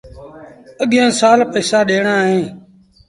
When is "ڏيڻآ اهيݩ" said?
1.89-2.47